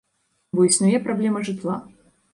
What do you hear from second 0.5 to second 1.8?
Бо існуе праблема жытла.